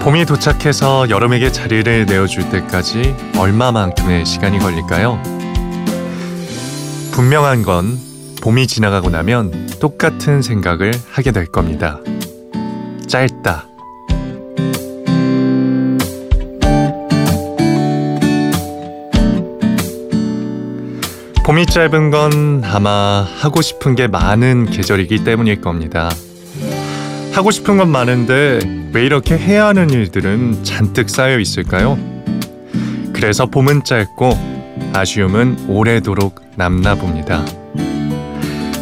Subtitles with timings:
[0.00, 5.18] 봄이 도착해서 여름에게 자리를 내어줄 때까지 얼마만큼의 시간이 걸릴까요?
[7.12, 7.98] 분명한 건
[8.42, 12.00] 봄이 지나가고 나면 똑같은 생각을 하게 될 겁니다.
[13.06, 13.73] 짧다.
[21.44, 26.08] 봄이 짧은 건 아마 하고 싶은 게 많은 계절이기 때문일 겁니다.
[27.34, 28.60] 하고 싶은 건 많은데
[28.94, 31.98] 왜 이렇게 해야 하는 일들은 잔뜩 쌓여 있을까요?
[33.12, 34.38] 그래서 봄은 짧고
[34.94, 37.44] 아쉬움은 오래도록 남나 봅니다.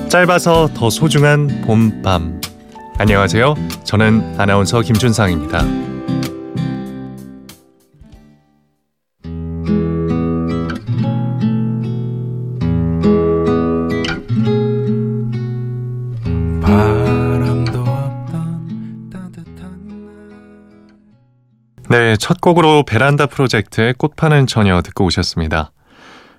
[0.08, 2.40] 짧아서 더 소중한 봄밤.
[2.96, 3.56] 안녕하세요.
[3.82, 5.81] 저는 아나운서 김준상입니다.
[21.92, 25.72] 네, 첫 곡으로 베란다 프로젝트의 꽃 파는 처녀 듣고 오셨습니다.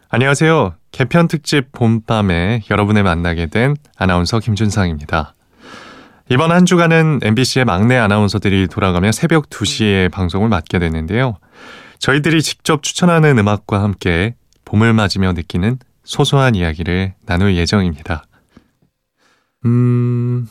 [0.10, 0.74] 안녕하세요.
[0.90, 5.36] 개편 특집 봄밤에 여러분을 만나게 된 아나운서 김준상입니다.
[6.32, 11.38] 이번 한 주간은 MBC의 막내 아나운서들이 돌아가며 새벽 2시에 방송을 맡게 됐는데요.
[12.00, 14.34] 저희들이 직접 추천하는 음악과 함께
[14.66, 18.24] 봄을 맞으며 느끼는 소소한 이야기를 나눌 예정입니다.
[19.66, 20.48] 음,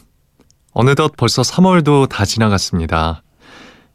[0.70, 3.24] 어느덧 벌써 3월도 다 지나갔습니다.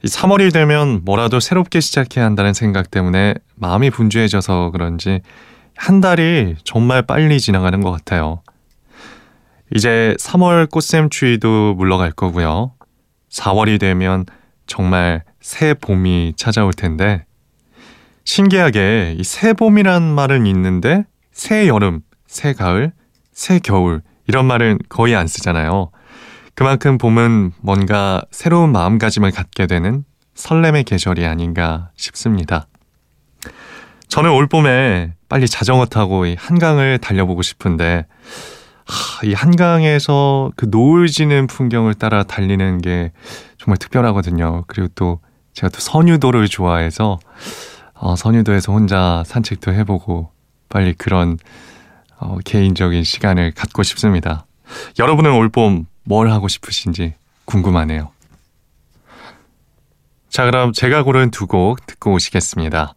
[0.03, 5.21] 이 3월이 되면 뭐라도 새롭게 시작해야 한다는 생각 때문에 마음이 분주해져서 그런지
[5.75, 8.41] 한 달이 정말 빨리 지나가는 것 같아요.
[9.75, 12.73] 이제 3월 꽃샘 추위도 물러갈 거고요.
[13.31, 14.25] 4월이 되면
[14.65, 17.25] 정말 새 봄이 찾아올 텐데
[18.23, 22.91] 신기하게 이 새 봄이란 말은 있는데 새 여름, 새 가을,
[23.31, 25.91] 새 겨울 이런 말은 거의 안 쓰잖아요.
[26.57, 30.03] 그만큼 봄은 뭔가 새로운 마음가짐을 갖게 되는
[30.33, 32.65] 설렘의 계절이 아닌가 싶습니다.
[34.07, 38.07] 저는 올 봄에 빨리 자전거 타고 이 한강을 달려보고 싶은데
[38.87, 43.11] 하, 이 한강에서 그 노을 지는 풍경을 따라 달리는 게
[43.59, 44.63] 정말 특별하거든요.
[44.65, 45.19] 그리고 또
[45.53, 47.19] 제가 또 선유도를 좋아해서
[47.93, 50.31] 어, 선유도에서 혼자 산책도 해보고
[50.69, 51.37] 빨리 그런
[52.17, 54.47] 어, 개인적인 시간을 갖고 싶습니다.
[54.97, 58.11] 여러분은 올봄 뭘 하고 싶으신지 궁금하네요.
[60.29, 62.93] 자, 그럼 제가 고른 두 곡 듣고 오시겠습니다.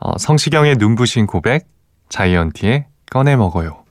[0.00, 1.66] 어, 성시경의 눈부신 고백,
[2.10, 3.83] 자이언티의 꺼내 먹어요.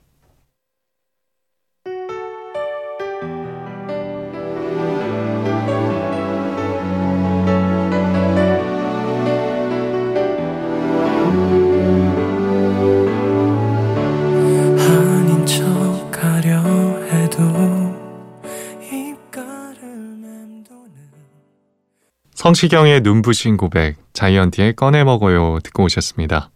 [22.44, 26.50] 성시경의 눈부신 고백, 자이언티의 꺼내 먹어요 듣고 오셨습니다.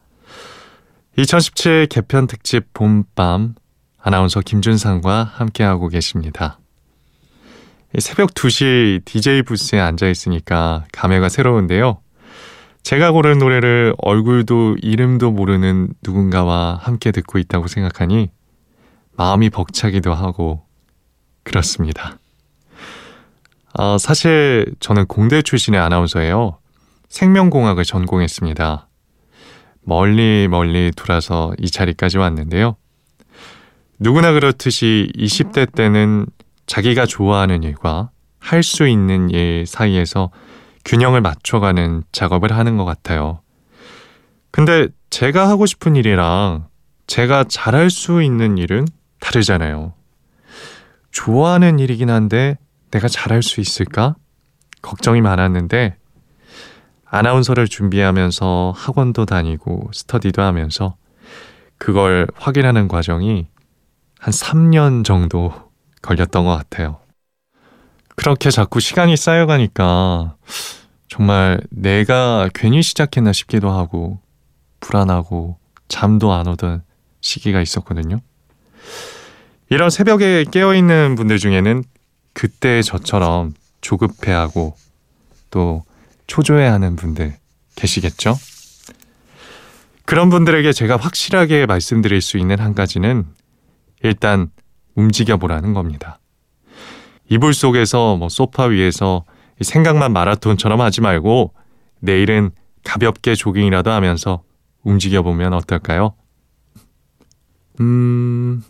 [1.17, 3.55] 2017 개편 특집 봄밤
[3.97, 6.59] 아나운서 김준상과 함께하고 계십니다.
[7.99, 12.03] 새벽 2시 DJ 부스에 앉아 있으니까 감회가 새로운데요.
[12.83, 18.31] 제가 고른 노래를 얼굴도 이름도 모르는 누군가와 함께 듣고 있다고 생각하니
[19.17, 20.67] 마음이 벅차기도 하고
[21.45, 22.19] 그렇습니다.
[23.79, 26.59] 어, 사실 저는 공대 출신의 아나운서예요.
[27.09, 28.89] 생명공학을 전공했습니다.
[29.83, 32.77] 멀리 멀리 돌아서 이 자리까지 왔는데요.
[34.01, 36.27] 누구나 그렇듯이 20대 때는
[36.67, 40.31] 자기가 좋아하는 일과 할 수 있는 일 사이에서
[40.85, 43.43] 균형을 맞춰가는 작업을 하는 것 같아요.
[44.51, 46.67] 근데 제가 하고 싶은 일이랑
[47.07, 48.87] 제가 잘할 수 있는 일은
[49.21, 49.93] 다르잖아요.
[51.13, 52.59] 좋아하는 일이긴 한데
[52.91, 54.17] 내가 잘할 수 있을까?
[54.83, 55.97] 걱정이 많았는데
[57.05, 60.97] 아나운서를 준비하면서 학원도 다니고 스터디도 하면서
[61.79, 63.49] 그걸 확인하는 과정이
[64.19, 65.53] 한 3년 정도
[66.03, 67.01] 걸렸던 것 같아요.
[68.17, 70.37] 그렇게 자꾸 시간이 쌓여가니까
[71.09, 74.21] 정말 내가 괜히 시작했나 싶기도 하고
[74.81, 75.59] 불안하고
[75.89, 76.83] 잠도 안 오던
[77.21, 78.21] 시기가 있었거든요.
[79.71, 81.85] 이런 새벽에 깨어있는 분들 중에는
[82.39, 84.77] 그때 저처럼 조급해하고
[85.51, 85.83] 또
[86.29, 87.37] 초조해하는 분들
[87.75, 88.37] 계시겠죠?
[90.05, 93.27] 그런 분들에게 제가 확실하게 말씀드릴 수 있는 한 가지는
[94.05, 94.53] 일단
[94.95, 96.21] 움직여 보라는 겁니다.
[97.29, 99.25] 이불 속에서 뭐 소파 위에서
[99.61, 101.55] 생각만 마라톤처럼 하지 말고
[101.99, 102.53] 내일은
[102.85, 104.45] 가볍게 조깅이라도 하면서
[104.85, 106.15] 움직여보면 어떨까요?
[107.81, 108.63] 음,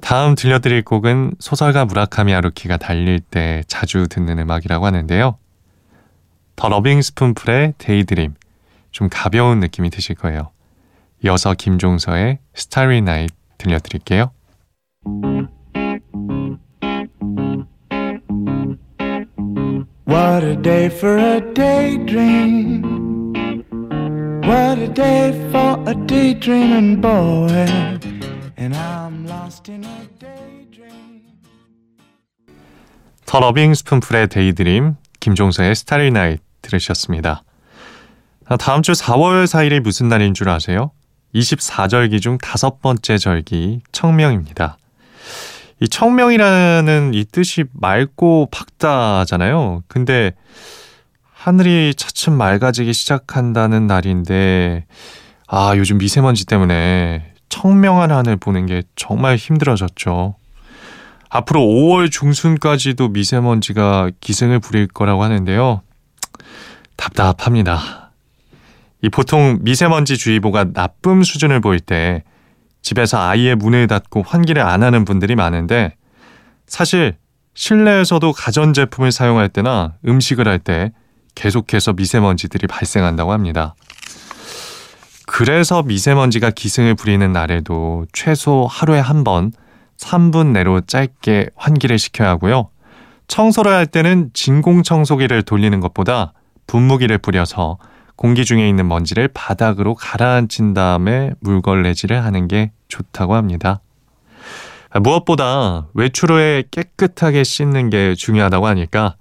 [0.00, 5.36] 다음 들려드릴 곡은 소설가 무라카미 하루키가 달릴 때 자주 듣는 음악이라고 하는데요.
[6.56, 8.34] The Lovin' Spoonful의 Daydream.
[8.90, 10.50] 좀 가벼운 느낌이 드실 거예요.
[11.24, 14.30] 이어서 김종서의 Starry Night 들려드릴게요.
[20.48, 21.18] A day for.
[33.26, 37.42] 더 러빙 스푼풀의 Daydream, 김종서의 Starry Night 들으셨습니다.
[38.58, 40.92] 다음 주 4월 4일이 무슨 날인 줄 아세요?
[41.34, 44.78] 24절기 중 다섯 번째 절기 청명입니다.
[45.80, 49.82] 이 청명이라는 이 뜻이 맑고 밝다잖아요.
[49.86, 50.32] 근데
[51.30, 54.86] 하늘이 차츰 맑아지기 시작한다는 날인데
[55.46, 60.36] 아, 요즘 미세먼지 때문에 청명한 하늘 보는 게 정말 힘들어졌죠.
[61.28, 65.82] 앞으로 5월 중순까지도 미세먼지가 기승을 부릴 거라고 하는데요.
[66.96, 68.12] 답답합니다.
[69.02, 72.22] 이 보통 미세먼지 주의보가 나쁨 수준을 보일 때
[72.82, 75.96] 집에서 아예 문을 닫고 환기를 안 하는 분들이 많은데
[76.68, 77.16] 사실
[77.54, 80.92] 실내에서도 가전제품을 사용할 때나 음식을 할 때
[81.34, 83.74] 계속해서 미세먼지들이 발생한다고 합니다.
[85.38, 89.52] 그래서 미세먼지가 기승을 부리는 날에도 최소 하루에 한 번
[89.96, 92.70] 3분 내로 짧게 환기를 시켜야 하고요.
[93.28, 96.32] 청소를 할 때는 진공청소기를 돌리는 것보다
[96.66, 97.78] 분무기를 뿌려서
[98.16, 103.80] 공기 중에 있는 먼지를 바닥으로 가라앉힌 다음에 물걸레질을 하는 게 좋다고 합니다.
[104.92, 109.14] 무엇보다 외출 후에 깨끗하게 씻는 게 중요하다고 하니까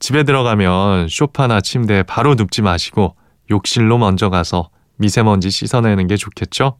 [0.00, 3.16] 집에 들어가면 쇼파나 침대에 바로 눕지 마시고
[3.50, 6.76] 욕실로 먼저 가서 미세먼지 씻어내는 게 좋겠죠?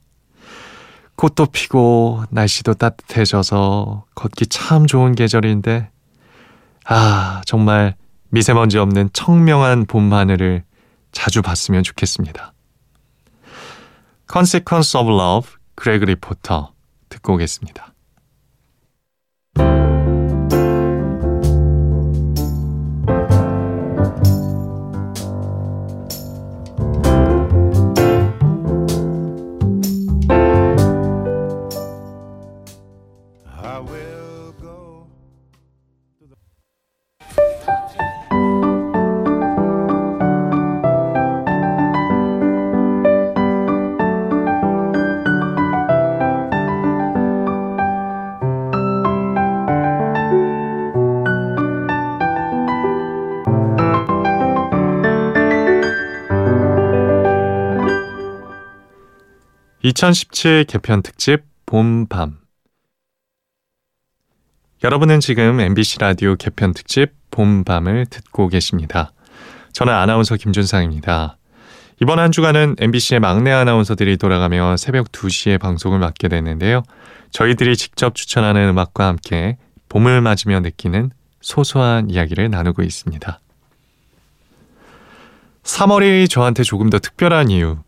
[1.16, 5.90] 꽃도 피고 날씨도 따뜻해져서 걷기 참 좋은 계절인데
[6.86, 7.96] 아 정말
[8.30, 10.64] 미세먼지 없는 청명한 봄 하늘을
[11.12, 12.54] 자주 봤으면 좋겠습니다.
[14.32, 16.72] Consequence of Love, 그레그 리 포터
[17.10, 17.91] 듣고 오겠습니다.
[59.82, 62.41] (2017) 개편 특집 봄밤
[64.84, 69.12] 여러분은 지금 MBC 라디오 개편 특집 봄밤을 듣고 계십니다.
[69.72, 71.36] 저는 아나운서 김준상입니다.
[72.00, 76.82] 이번 한 주간은 MBC의 막내 아나운서들이 돌아가며 새벽 2시에 방송을 맡게 됐는데요.
[77.30, 79.56] 저희들이 직접 추천하는 음악과 함께
[79.88, 83.38] 봄을 맞으며 느끼는 소소한 이야기를 나누고 있습니다.
[85.62, 87.78] 3월이 저한테 조금 더 특별한 이유,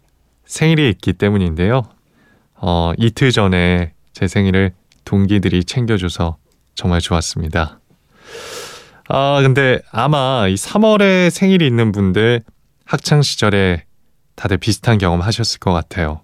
[0.47, 1.83] 생일이 있기 때문인데요.
[2.55, 4.75] 어, 이틀 전에 제 생일을
[5.05, 6.37] 동기들이 챙겨줘서
[6.75, 7.81] 정말 좋았습니다.
[9.09, 12.43] 아, 근데 아마 이 3월에 생일이 있는 분들
[12.85, 13.85] 학창 시절에
[14.35, 16.21] 다들 비슷한 경험 하셨을 것 같아요.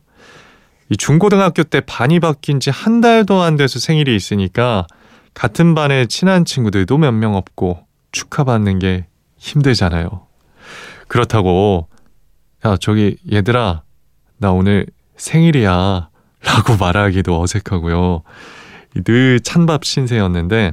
[0.88, 4.86] 이 중고등학교 때 반이 바뀐 지 한 달도 안 돼서 생일이 있으니까
[5.34, 9.06] 같은 반에 친한 친구들도 몇 명 없고 축하받는 게
[9.38, 10.26] 힘들잖아요.
[11.06, 11.88] 그렇다고
[12.66, 13.82] 야 저기 얘들아
[14.38, 16.08] 나 오늘 생일이야
[16.42, 18.22] 라고 말하기도 어색하고요.
[19.04, 20.72] 늘 찬밥 신세였는데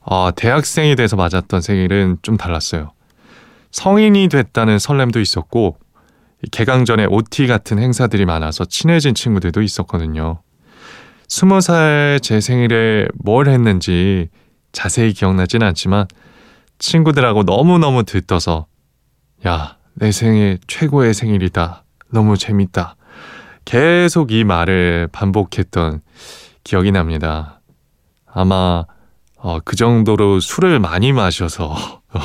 [0.00, 2.92] 어, 대학생이 돼서 맞았던 생일은 좀 달랐어요.
[3.72, 5.76] 성인이 됐다는 설렘도 있었고
[6.52, 10.40] 개강 전에 OT 같은 행사들이 많아서 친해진 친구들도 있었거든요.
[11.28, 14.28] 스무 살 제 생일에 뭘 했는지
[14.72, 16.06] 자세히 기억나진 않지만
[16.78, 18.66] 친구들하고 너무너무 들떠서
[19.46, 21.84] 야, 내 생일 최고의 생일이다.
[22.10, 22.96] 너무 재밌다.
[23.64, 26.00] 계속 이 말을 반복했던
[26.66, 27.60] 기억이 납니다.
[28.26, 28.84] 아마
[29.36, 31.70] 어, 그 정도로 술을 많이 마셔서
[32.12, 32.20] 어,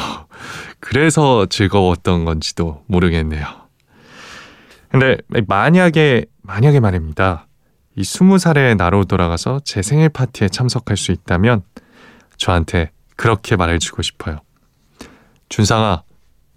[0.80, 3.46] 그래서 즐거웠던 건지도 모르겠네요.
[4.90, 5.18] 근데
[5.48, 7.46] 만약에 만약에 말입니다.
[7.96, 11.62] 이 스무 살의 나로 돌아가서 제 생일 파티에 참석할 수 있다면
[12.38, 14.40] 저한테 그렇게 말해주고 싶어요.
[15.50, 16.02] 준상아,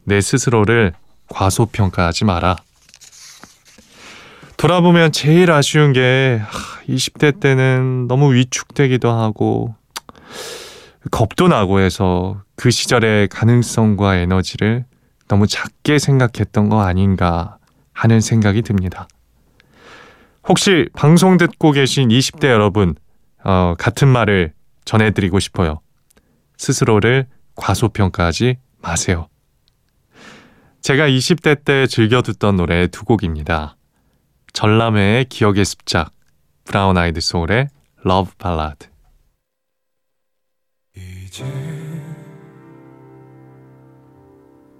[0.04, 0.94] 내 스스로를
[1.28, 2.56] 과소평가하지 마라.
[4.64, 6.40] 돌아보면 제일 아쉬운 게
[6.88, 9.74] 20대 때는 너무 위축되기도 하고
[11.10, 14.86] 겁도 나고 해서 그 시절의 가능성과 에너지를
[15.28, 17.58] 너무 작게 생각했던 거 아닌가
[17.92, 19.06] 하는 생각이 듭니다.
[20.48, 22.94] 혹시 방송 듣고 계신 20대 여러분,
[23.44, 24.54] 어, 같은 말을
[24.86, 25.82] 전해드리고 싶어요.
[26.56, 29.28] 스스로를 과소평가하지 마세요.
[30.80, 33.76] 제가 20대 때 즐겨 듣던 노래 두 곡입니다.
[34.54, 36.12] 전람회의 기억의 습작,
[36.62, 37.68] 브라운 아이드 소울의
[38.04, 38.86] Love Ballad.
[40.96, 41.44] 이제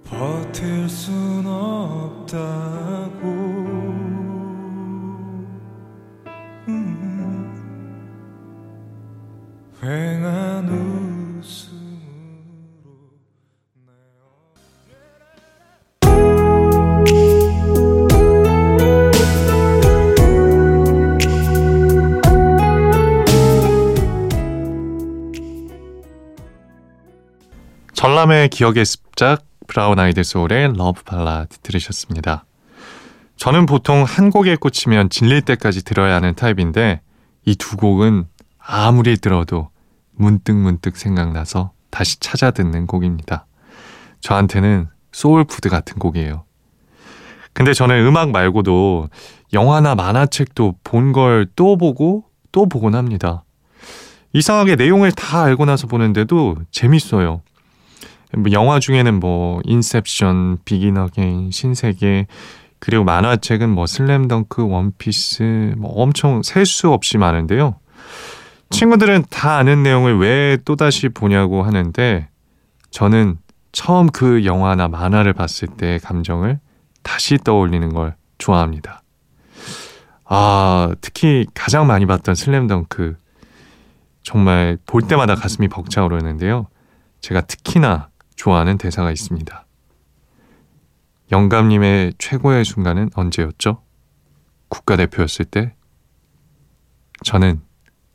[0.05, 3.27] 버틸 순 없다고
[6.69, 7.51] 음,
[9.81, 10.94] 휑한 웃
[28.55, 32.45] 기억의 습작 브라운 아이드 소울의 Love Ballad 들으셨습니다.
[33.35, 37.01] 저는 보통 한 곡에 꽂히면 질릴 때까지 들어야 하는 타입인데
[37.45, 38.23] 이 두 곡은
[38.57, 39.71] 아무리 들어도
[40.13, 43.45] 문득 문득 생각나서 다시 찾아 듣는 곡입니다.
[44.21, 46.45] 저한테는 소울푸드 같은 곡이에요.
[47.51, 49.09] 근데 저는 음악 말고도
[49.51, 53.43] 영화나 만화책도 본 걸 또 보고 또 보곤 합니다.
[54.31, 57.41] 이상하게 내용을 다 알고 나서 보는데도 재밌어요.
[58.37, 62.27] 뭐 영화 중에는 뭐 인셉션, 비긴 어게인, 신세계
[62.79, 67.79] 그리고 만화책은 뭐 슬램덩크, 원피스 뭐 엄청 셀 수 없이 많은데요.
[68.69, 72.29] 친구들은 다 아는 내용을 왜 또다시 보냐고 하는데
[72.91, 73.37] 저는
[73.71, 76.59] 처음 그 영화나 만화를 봤을 때의 감정을
[77.03, 79.03] 다시 떠올리는 걸 좋아합니다.
[80.25, 83.15] 아, 특히 가장 많이 봤던 슬램덩크
[84.23, 86.67] 정말 볼 때마다 가슴이 벅차오르는데요.
[87.21, 89.65] 제가 특히나 좋아하는 대사가 있습니다.
[91.31, 93.81] 영감님의 최고의 순간은 언제였죠?
[94.67, 95.73] 국가대표였을 때?
[97.23, 97.61] 저는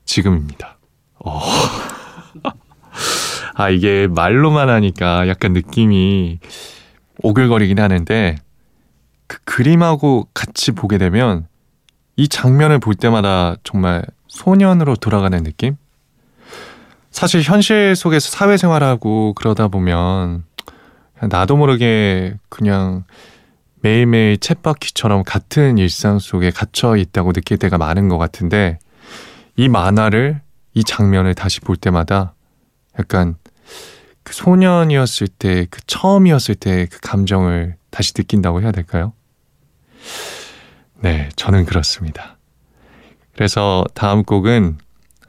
[0.05, 0.79] 지금입니다.
[1.25, 1.41] 어.
[3.55, 6.39] 아, 이게 말로만 하니까 약간 느낌이
[7.23, 8.37] 오글거리긴 하는데,
[9.27, 11.47] 그 그림하고 같이 보게 되면
[12.17, 15.77] 이 장면을 볼 때마다 정말 소년으로 돌아가는 느낌?
[17.11, 20.45] 사실 현실 속에서 사회생활하고 그러다 보면
[21.21, 23.05] 나도 모르게 그냥
[23.83, 28.79] 매일매일 챗바퀴처럼 같은 일상 속에 갇혀 있다고 느낄 때가 많은 것 같은데
[29.57, 30.40] 이 만화를
[30.75, 32.35] 이 장면을 다시 볼 때마다
[32.99, 33.37] 약간
[34.23, 39.12] 그 소년이었을 때 그 처음이었을 때 그 감정을 다시 느낀다고 해야 될까요?
[41.00, 42.37] 네, 저는 그렇습니다.
[43.35, 44.79] 그래서 다음 곡은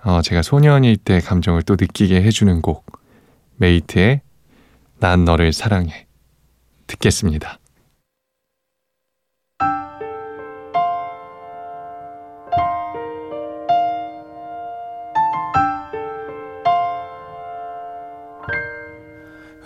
[0.04, 2.86] 어, 제가 소년일 때 감정을 또 느끼게 해주는 곡
[3.58, 4.22] 메이트의
[5.00, 6.08] 난 너를 사랑해
[6.88, 7.60] 듣겠습니다.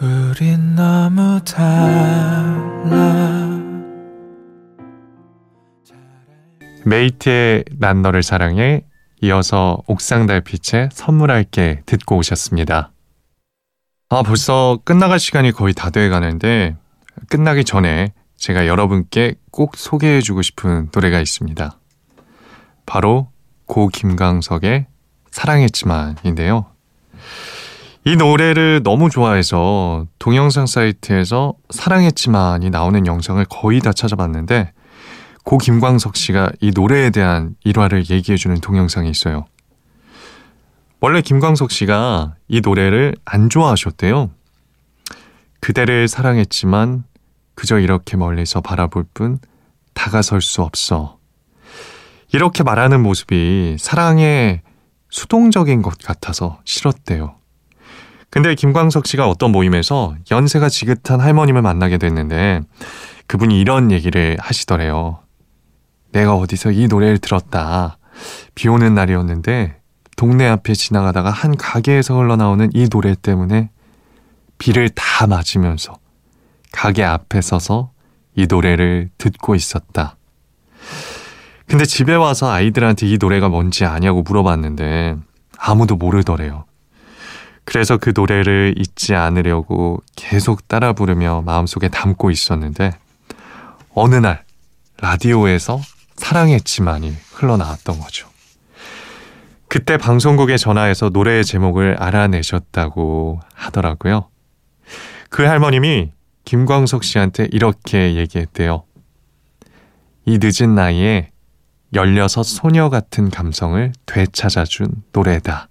[0.02, 1.96] 우린 너무 달라
[6.86, 8.84] 메이트의 난 너를 사랑해
[9.22, 12.92] 이어서 옥상 달빛에 선물할게 듣고 오셨습니다.
[14.10, 16.76] 아, 벌써 끝나갈 시간이 거의 다 돼 가는데
[17.30, 21.80] 끝나기 전에 제가 여러분께 꼭 소개해 주고 싶은 노래가 있습니다.
[22.86, 23.30] 바로
[23.66, 24.86] 고 김광석의
[25.32, 26.66] 사랑했지만인데요.
[28.08, 34.74] 이 노래를 너무 좋아해서 동영상 사이트에서 사랑했지만이 나오는 영상을 거의 다 찾아봤는데
[35.46, 39.46] 고 김광석 씨가 이 노래에 대한 일화를 얘기해주는 동영상이 있어요.
[41.00, 44.32] 원래 김광석 씨가 이 노래를 안 좋아하셨대요.
[45.60, 47.04] 그대를 사랑했지만
[47.54, 49.38] 그저 이렇게 멀리서 바라볼 뿐
[49.94, 51.20] 다가설 수 없어.
[52.34, 54.64] 이렇게 말하는 모습이 사랑에
[55.12, 57.36] 수동적인 것 같아서 싫었대요.
[58.32, 62.62] 근데 김광석 씨가 어떤 모임에서 연세가 지긋한 할머님을 만나게 됐는데
[63.28, 65.20] 그분이 이런 얘기를 하시더래요.
[66.16, 67.98] 내가 어디서 이 노래를 들었다.
[68.56, 69.82] 비 오는 날이었는데
[70.16, 73.70] 동네 앞에 지나가다가 한 가게에서 흘러나오는 이 노래 때문에
[74.58, 75.98] 비를 다 맞으면서
[76.72, 77.92] 가게 앞에 서서
[78.34, 80.16] 이 노래를 듣고 있었다.
[81.68, 85.18] 근데 집에 와서 아이들한테 이 노래가 뭔지 아냐고 물어봤는데
[85.58, 86.64] 아무도 모르더래요.
[87.66, 92.92] 그래서 그 노래를 잊지 않으려고 계속 따라 부르며 마음속에 담고 있었는데
[93.94, 94.46] 어느 날
[95.02, 95.82] 라디오에서
[96.18, 98.30] 사랑했지만이 흘러나왔던 거죠.
[99.68, 104.30] 그때 방송국에 전화해서 노래의 제목을 알아내셨다고 하더라고요.
[105.30, 106.12] 그 할머님이
[106.46, 108.84] 김광석 씨한테 이렇게 얘기했대요.
[110.26, 111.32] 이 늦은 나이에
[111.94, 115.70] 16 소녀 같은 감성을 되찾아준 노래다.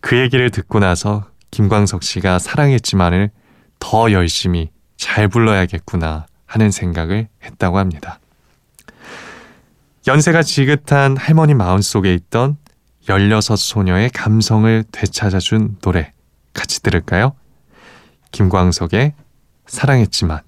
[0.00, 3.30] 그 얘기를 듣고 나서 김광석 씨가 사랑했지만을
[3.78, 8.18] 더 열심히 잘 불러야겠구나 하는 생각을 했다고 합니다.
[10.06, 12.56] 연세가 지긋한 할머니 마음속에 있던
[13.08, 16.12] 16 소녀의 감성을 되찾아준 노래
[16.52, 17.34] 같이 들을까요?
[18.32, 19.14] 김광석의
[19.66, 20.40] 사랑했지만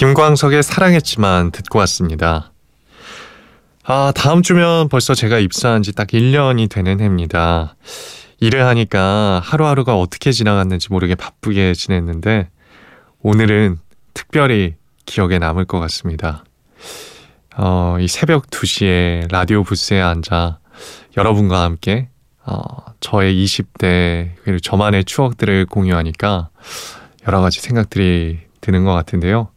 [0.00, 2.52] 김광석의 사랑했지만 듣고 왔습니다.
[3.84, 7.76] 아, 다음 주면 벌써 제가 입사한 지 딱 1년이 되는 해입니다.
[8.38, 12.48] 일을 하니까 하루하루가 어떻게 지나갔는지 모르게 바쁘게 지냈는데
[13.20, 13.76] 오늘은
[14.14, 16.44] 특별히 기억에 남을 것 같습니다.
[17.58, 20.60] 어, 이 새벽 2시에 라디오 부스에 앉아
[21.18, 22.08] 여러분과 함께
[22.46, 22.62] 어,
[23.00, 26.48] 저의 20대 그리고 저만의 추억들을 공유하니까
[27.28, 29.50] 여러 가지 생각들이 드는 것 같은데요.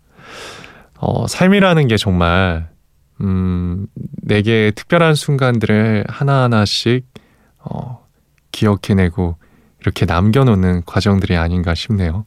[1.00, 2.70] 어, 삶이라는 게 정말
[3.22, 3.88] 음,
[4.22, 7.06] 내게 특별한 순간들을 하나하나씩
[7.60, 8.06] 어,
[8.52, 9.38] 기억해내고
[9.82, 12.26] 이렇게 남겨놓는 과정들이 아닌가 싶네요.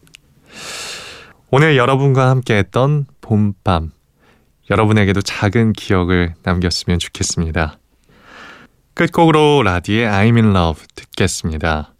[1.51, 3.93] 오늘 여러분과 함께 했던 봄밤.
[4.69, 7.79] 여러분에게도 작은 기억을 남겼으면 좋겠습니다.
[8.95, 11.95] 끝곡으로 라디의 I'm in love 듣겠습니다.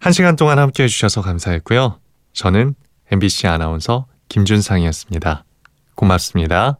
[0.00, 2.00] 한 시간 동안 함께 해주셔서 감사했고요.
[2.32, 2.74] 저는
[3.12, 5.44] MBC 아나운서 김준상이었습니다.
[5.94, 6.78] 고맙습니다.